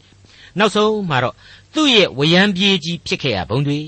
[0.59, 1.35] နောက်ဆုံးမှာတော့
[1.75, 3.79] သူ့ရဲ့ဝရံပြေးကြီးဖြစ်ခဲ့ရဘုံတွေ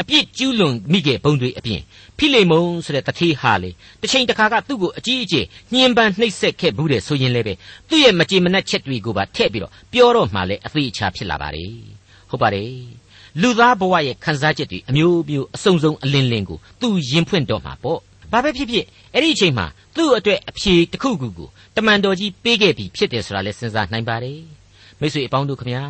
[0.00, 1.80] အပြစ်ကျူးလွန်မိခဲ့ဘုံတွေအပြင်
[2.18, 7.54] ဖိလေမုန်ဆိုတဲ့တထေးဟာလေတစ်ချိန်တစ်ခါကသူ့ကိုအကြီးအကျယ်ညှဉ်းပန်းနှိပ်စက်ခဲ့ဘူးတဲ့ဆိုရင်လည်းပဲ
[7.88, 11.64] သူ့ရဲ့မကြေမနက်ချက်တွေကိုပါထည့်ပြီးတော့ပြောတော့မှလည်းအသေးအချာဖြစ်လာပါလေ
[12.30, 12.70] ဟုတ်ပါတယ်
[13.40, 18.00] လူသားဘဝရဲ့ခံစားချက်တွေအမျိုးမျိုးအစုံစုံအလင်းလင်းကိုသူရင်ဖွင့်တော့မှာပေါ့
[18.32, 24.40] ဘာပဲဖြစ်ဖြစ်အဲ့ဒီအချိန်မှာသူ့အတွက်အဖြေတစ်ခုခုကိုတမန်တော်ကြီးပေးခဲ့ပြီးဖြစ်တယ်ဆိုတာလည်းစဉ်းစားနိုင်ပါတယ်
[25.00, 25.84] မိတ်ဆွေအပေါင်းတို့ခမညာ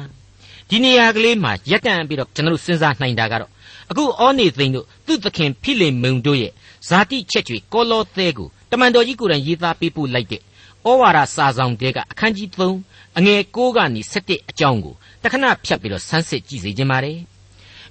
[0.71, 3.51] ဒီနေရာကလေးမှာရက်တန့်ပြီးတော့ကျွန်တော်တို့စဉ်းစားနိုင်တာကတော့
[3.90, 6.53] အခုအောနေသိန်းတို့သူ့သခင်ဖိလေမုန်တို့ရဲ့
[6.88, 12.49] ဇာတိချက်ကျွေကောလောသဲကိုတမန်တော်ကြီးကိုယ်တိုင်ရေးသားပေးပို့လိုက်တဲ့ဩဝါဒစာဆောင်တဲကအခန်းကြီး
[12.83, 17.18] 3အငယ်6ကနေ7အကြောင်းကိုတခဏဖြတ်ပြီးတော့ဆန်းစစ်ကြည့်စေခြင်းပါတယ်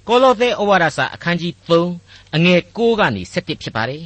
[0.08, 4.02] ကောလောသဲဩဝါဒစာအခန်းကြီး3အငယ်6ကနေ7ဖြစ်ပါတယ်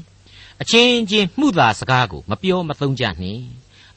[0.62, 3.42] အချင်းချင်းမှုသာစကားကိုမပြောမသုံးကြနှင့်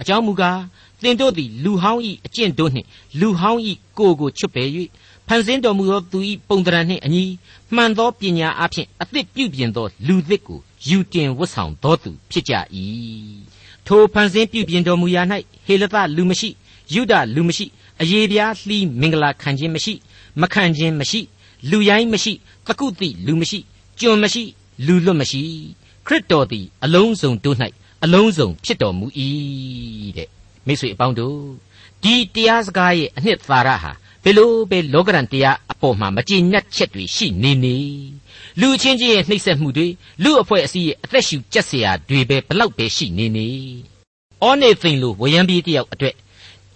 [0.01, 0.61] အကြောင်းမူကား
[1.01, 2.87] သင်တို့သည်လူဟောင်းဤအကျင့်တို့နှင့်
[3.19, 4.69] လူဟောင်းဤကိုယ်ကိုချွတ်ပယ်၍
[5.33, 7.23] ဖန်ဆင်းတော်မူသောသူဤပုံတရံနှင့်အညီ
[7.75, 12.53] မှန်သောပညာအဖြစ်အသစ်ပြုပြင်သောလူသစ်ကိုယူတင်ဝတ်ဆောင်တော်သူဖြစ်ကြ၏
[13.85, 15.21] ထိုဖန်ဆင်းပြုပြင်တော်မူရာ၌
[15.65, 16.49] ဟေလသလူမရှိ
[16.93, 17.65] ယုဒလူမရှိ
[18.01, 19.93] အယေပြားလှီးမင်္ဂလာခံခြင်းမရှိ
[20.41, 21.21] မခံခြင်းမရှိ
[21.69, 22.33] လူရိုင်းမရှိ
[22.67, 23.59] သကုတိလူမရှိ
[23.99, 24.43] ကျွန်မရှိ
[24.85, 25.41] လူလွတ်မရှိ
[26.07, 27.57] ခရစ်တော်သည်အလုံးစုံတို့၌
[28.03, 29.05] အလုံးစုံဖြစ်တော်မူ၏
[30.17, 30.29] တဲ့
[30.65, 31.37] မိတ်ဆွေအပေါင်းတို့
[32.03, 37.77] ဒီတရားစကားရဲ့အနှစ်သာရဟာ ဘလို့ပဲလောကရန်တရားအပေါ်မှာမကြည်ညက်ချက်တွေရှိနေနေ
[38.59, 39.87] လူချင်းချင်းရဲ့နှိပ်စက်မှုတွေ
[40.23, 43.47] လူအဖွဲ့အစည်းရဲ့အသက်ရှူကြက်စရာတွေပဲဘလောက်ပဲရှိနေနေ
[44.43, 46.15] အောနေသိင်လိုဝရံပြေးတယောက်အတွက်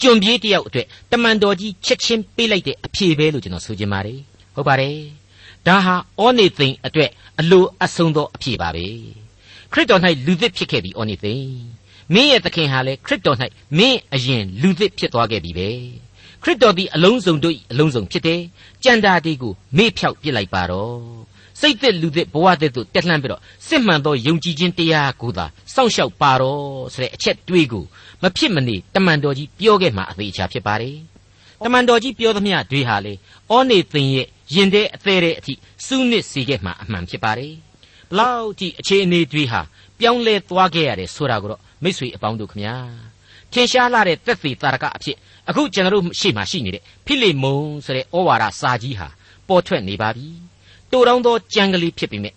[0.02, 4.20] ကျွံပြေးတယောက်အတွက်တမန်တော်ကြီးချက်ချင်းပေးလိုက်တဲ့အဖြေပဲလို့ကျွန်တော်ဆိုချင်ပါတယ်
[4.56, 4.98] ဟုတ်ပါတယ်
[5.68, 8.86] ဒါဟာအောနေသိင်အတွက်အလိုအဆုံသောအဖြေပါပဲ
[9.72, 11.48] ခရစ်တော်၌လူသစ်ဖြစ်ခဲ့ပြီးအောနေသိင်
[12.14, 13.38] မင်းရဲ့သခင်ဟာလည်းခရစ်တော်၌
[13.78, 15.70] မင်းအရင်လူသစ်ဖြစ်သွားခဲ့ပြီပဲ
[16.44, 18.42] ခရစ်တော်သည်အလုံးစုံတို့အလုံးစုံဖြစ်တယ်
[18.84, 21.00] ကြံတာဒီကိုမေ့ဖြောက်ပြစ်လိုက်ပါတော့
[21.62, 27.84] စိတ်သက်လူသက်ဘဝသက်တို့တက်လှမ်းပြီးတော့စစ်မှန်သောယုံကြည်ခြင်းတရားကိုသာစောင့်ရှောက်ပါတော့ဆိုတဲ့အချက်တွေးကို
[28.22, 30.98] မဖြစ်မနေတမန်တော်ကြီးပြောခဲ့မှအသေးချာဖြစ်ပါတယ်
[31.66, 33.14] တမန်တော်ကြီးပြောသမျှတွေဟာလေ
[33.54, 35.54] ဩနေသင်ရဲ့ရင်တဲ့အသေးတဲ့အထိ
[35.86, 37.54] စူးနစ်စေခဲ့မှအမှန်ဖြစ်ပါတယ်
[38.10, 39.62] ဘလောက်ကြည့်အခြေအနေတွေဟာ
[40.00, 42.76] ပြောင်းလဲသွားခဲ့ရတယ်ဆိုတာကိုတော့မိษွေအပေါင်းတို့ခမညာ
[43.52, 45.18] ထင်ရှားလာတဲ့သက်သေတာရကအဖြစ်
[45.50, 49.08] အခုကျွန်တော်တို့ရှေ့မှာရှိနေတဲ့ဖိလိမုန်ဆိုတဲ့ဩဝါဒစာကြီးဟာ
[49.48, 50.28] ပေါ်ထွက်နေပါပြီ
[50.92, 52.34] တိုးတောင်းသောကြံကလေးဖြစ်ပေမဲ့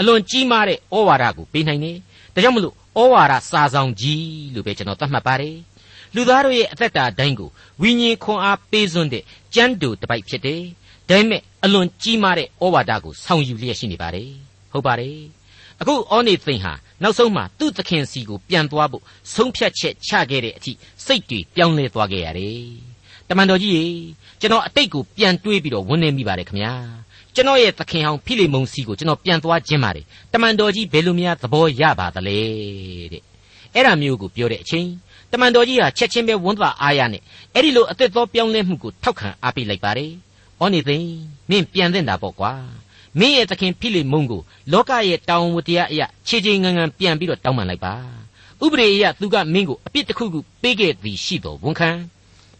[0.00, 1.96] အလွန်ကြီးမားတဲ့ဩဝါဒကိုပေးနိုင်တယ်
[2.34, 5.56] ဒါကြောင့်မလို့ဩဝါဒစာဆောင်ကြီးလို့ပဲကျွန်တော်သတ်မှတ်ပါတယ်
[6.14, 7.48] လူသားတို့ရဲ့အသက်တာတိုင်းကို
[7.82, 10.62] ဝိညာဉ်ခွန်အားပေးစွန်းတဲ့ကျမ်းတူတစ်ပိုက်ဖြစ်တယ်
[11.08, 14.30] ဒါပေမဲ့အလွန်ကြီးမားတဲ့ဩဝါဒကိုဆောင်ယူလျက်ရှိနေပါတယ်
[14.72, 15.16] ဟုတ်ပါတယ်
[15.80, 19.02] အခုအောနေသိန်ဟာနောက်ဆုံးမှသူ့သခင်စီကိုပြန်သွားဖို့
[19.34, 20.72] ဆုံးဖြတ်ချက်ချခဲ့တဲ့အထိ
[21.06, 22.64] စိတ်တွေပြောင်းလဲသွားခဲ့ရတယ်။
[23.28, 23.84] တမန်တော်ကြီးရေ
[24.40, 26.72] ကျွန်တော်အတိတ်ကိုပြန်တွေးပြီးတော့ဝန်နေမိပါတယ်ခင်ဗျာ။
[27.34, 32.38] ကျွန်တော်ရဲ့သခင်ဟောင်းဖိလိမုန်စီကိုကျွန်တော်ပြန်သွားခြင်းပါတယ်။တမန်တော်ကြီးဘယ်လိုများသဘောရပါသလဲ
[33.12, 33.22] တဲ့။
[33.74, 34.88] အဲ့ဒါမျိုးကိုပြောတဲ့အချိန်
[35.32, 37.22] တမန်တော်ကြီးဟာချက်ချင်းပဲဝန်သွားအားရနဲ့
[37.54, 40.10] အဲ့ဒီလိုအသက်သောပြောင်းလဲမှုကိုထောက်ခံအားပေးလိုက်ပါတယ်။
[40.62, 41.06] ဩနေသိန်
[41.50, 42.52] မင်းပြန်သင့်တာပေါ့ကွာ။
[43.18, 44.40] မင်းရဲ့သခင်ဖိလိမုန်ကို
[44.72, 47.94] လောကရဲ့တောင်းဝတရားအရာခြေချိန်ငံငံပြန်ပြီးတော့တောင်းပန်လိုက်ပါ
[48.64, 51.90] ဥပဒေအရာသူကမင်းကိုအပြစ်တစ်ခုခုပေးခဲ့သည်ရှိတော်ဝန်ခံ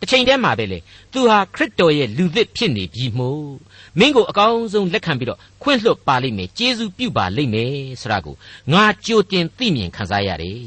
[0.01, 0.79] တစ်ချိန်တည်းမှာပဲလေ
[1.13, 3.51] သူဟာခရစ်တော်ရဲ့လူသစ်ဖြစ်နေပြီမို့
[3.99, 8.37] မင်းကိုအကောင်းဆုံးလက်ခံပြီးတော့ခွင့်လွှတ်ပါလိမ့်မယ်ကျေးဇူးပြုပါလိမ့်မယ်ဆိုတာကို
[8.73, 10.61] ငါကြိုတင်သိမြင်ခံစားရတယ်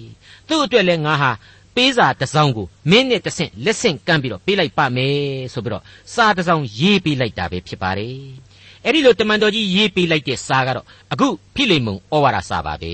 [0.47, 1.31] သူ့အတွက်လည်းငါဟာ
[1.75, 5.17] ပေးစာတစ်စောင်းကိုမင်းနဲ့တဆင့်လက်ဆင့်ကမ်းပြီးတော့ပေးလိုက်ပါမယ်
[5.53, 8.17] ဆိုပြီးတော့စာတစ်စောင်းရေးပေးလိုက်တာပဲဖြစ်ပါတယ်
[8.85, 12.91] အဲ့ဒီလိုတမန်တော်ကြီးရေးပေးလိုက်တဲ့စာကတော့အခုဖိလိမုန်ဩဝါဒစာပါပဲ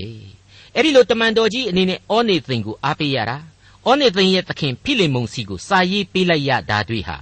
[0.74, 3.36] အဲ့ဒီလိုတမန်တော်ကြီးအနေနဲ့ဩနေသိန်ကိုအားပေးရတာ
[3.88, 7.16] ဩနေသိန်ရဲ့သခင်ဖိလိမုန်စီကိုစာရေးပေးလိုက်ရတာတွေဟာ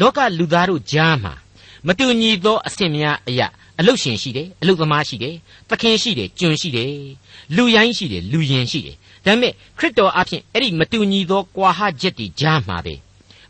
[0.00, 1.34] လောကလူသားတို့ကြားမှာ
[1.86, 3.46] မတူညီသောအဆင့်များအရာ
[3.78, 5.34] အလုတ်ရှင်ရှိတယ်အလုတ်သမားရှိတယ်
[5.70, 6.92] သခင်ရှိတယ်ကျွန်ရှိတယ်
[7.56, 12.94] လူရိုင်းရှိတယ်လူရင်ရှိတယ်ဒါပေမဲ့ခရစ်တော်အဖင်အဲ့ဒီမတူညီသောကွာဟချက်တွေကြားမှာပဲ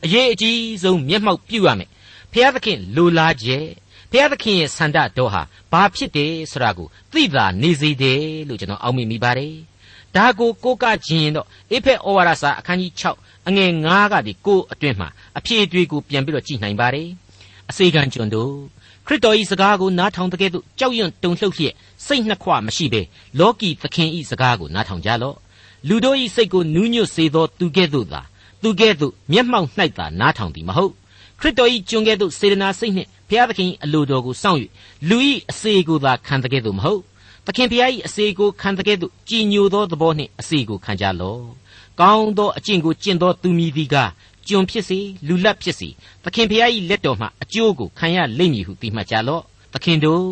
[0.05, 1.89] အရေးအကြီးဆုံးမျက်မှောက်ပြုရမယ်
[2.33, 3.65] ဖျားသခင်လိုလားချက်
[4.13, 5.43] ဘုရားသခင်ရဲ့ဆန္ဒတော်ဟာ
[5.73, 9.55] ဘာဖြစ်တယ်ဆိုတာကိုသိသာနေစေတယ်လို့ကျွန်တော်အောက်မေ့မိပါတယ်။
[10.17, 17.09] ဒါကိုကိုးကခြင်းရင်တော့အေဖက်ဩဝါဒစာအခန်းကြီး6အငယ်9ကနေ9အတွင်းမှာအဖြေတွေကိုပြန်ပြီးတော့ကြည့်နိုင်ပါတယ်။
[17.71, 18.53] အစေခံကျွန်တို့
[19.07, 21.75] ခရစ်တော်၏စကားကိုနားထောင်တဲ့ကဲ့သို့ကြောက်ရွံ့တုန်လှုပ်လျက်
[22.07, 23.03] စိတ်နှစ်ခွမရှိဘဲ
[23.39, 25.37] လောကီသခင်၏စကားကိုနားထောင်ကြလော့။
[25.89, 28.21] လူတို့၏စိတ်ကိုနူးညွတ်စေသောသူကဲ့သို့သာ
[28.63, 29.69] သူကဲ့သို့မျက်မှောက်၌
[29.99, 30.93] သာနားထောင်သည်မဟုတ်
[31.41, 34.61] ခရစ်တော်၏ကျွန်ကဲ့သို့စေတနာစိတ်နှင့်ဘုရားသခင်အလိုတော်ကိုစောင့်၍
[35.09, 35.19] လူ၏
[35.51, 37.01] အစေကိုသာခံတဲ့ကဲ့သို့မဟုတ်
[37.47, 41.43] သခင်ဘုရား၏အစေကိုခံတဲ့ကဲ့သို့ကြည်ညိုသောသဘောနှင့်အစေကိုခံကြလော့
[42.01, 43.97] ကောင်းသောအကျင့်ကိုကျင့်သောသူမည်သည်က
[44.49, 45.89] ကျွန်ဖြစ်စေလူလတ်ဖြစ်စေ
[46.25, 50.25] သခင်ဖျား၏လက်တော်မှအကျိုးကိုခံရလိမ့်မည်ဟုသိမှတ်ကြလော့သခင်တို့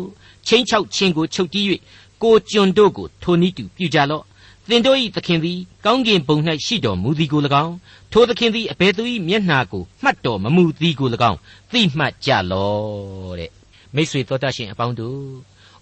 [0.47, 1.65] ချင်းချောက်ချင်းကိုချုပ်တီး၍
[2.23, 4.38] ကိုကျွန်တို့ကိုထိုနည်းတူပြုကြလော့သ
[4.75, 7.75] င်တို့၏သခင်သည်ကောင်းကင်ဘုံ၌ရှိတော်မူသည်ကို၎င်း
[8.11, 11.39] ထိုသခင်သည်အဘယ်သူ၏မျက်နှာကိုမှတ်တော်မမူသည်ကို၎င်း
[11.71, 13.51] သိမှတ်ကြလော့တဲ့
[13.95, 15.21] မိတ်ဆွေတော်တတ်ရှင်အပေါင်းတို့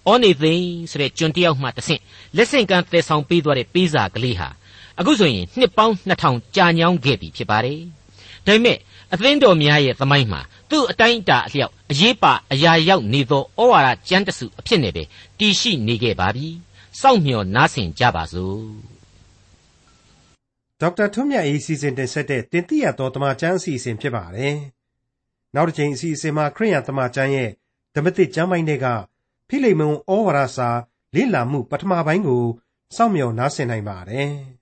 [0.10, 2.02] ဩနေသိန်းဆိုတဲ့ကျွန်တယောက်မှတဆင့်
[2.36, 4.50] လက်ဆင့်ကမ်းသယ်ဆောင်ပေးသွားတဲ့ပေးစာကလေးဟာ
[5.00, 7.82] အခုဆိုရင်နှစ်ပေါင်း2000ကြာညောင်းခဲ့ပြီဖြစ်ပါတယ်
[8.46, 8.78] ဒါပေမဲ့
[9.14, 15.04] အသင်းတော်များရဲ့သမိုင်းမှာသူ့အတိုင်းအတာအလျောက်အရေးပါအရာရောက်နေသောဩဝါဒကျမ်းတစုအဖြစ်နဲ့ပဲ
[15.40, 16.48] တည်ရှိနေခဲ့ပါပြီ
[17.02, 18.62] စောင့်မျှော်နားဆင်ကြပါစို့
[20.82, 24.56] ဒေါက်တာထွန်းမြတ်၏စီစဉ်တင်ဆက်တဲ့တင်ပြရတော်တမချန်းအစီအစဉ်ဖြစ်ပါတယ်
[25.56, 27.50] နောက်တစ်ချိန်အစီအစဉ်မှာခရိယံတမချန်းရဲ့
[27.96, 28.86] ဓမ္မသစ်ကျမ်းပိုင်းတွေက
[29.48, 30.70] ဖိလိမုန်ဩဝါဒစာ
[31.16, 32.44] လေ့လာမှုပထမပိုင်းကို
[32.96, 34.32] စောင့်မျှော်နားဆင်နိုင်ပါတယ်။